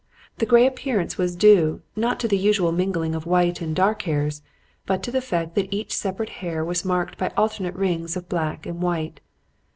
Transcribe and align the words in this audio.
The 0.39 0.47
gray 0.47 0.65
appearance 0.65 1.19
was 1.19 1.35
due, 1.35 1.83
not 1.95 2.19
to 2.21 2.27
the 2.27 2.35
usual 2.35 2.71
mingling 2.71 3.13
of 3.13 3.27
white 3.27 3.61
and 3.61 3.75
dark 3.75 4.01
hairs, 4.01 4.41
but 4.87 5.03
to 5.03 5.11
the 5.11 5.21
fact 5.21 5.53
that 5.53 5.71
each 5.71 5.95
separate 5.95 6.29
hair 6.41 6.65
was 6.65 6.83
marked 6.83 7.19
by 7.19 7.29
alternate 7.37 7.75
rings 7.75 8.17
of 8.17 8.27
black 8.27 8.65
and 8.65 8.81
white. 8.81 9.19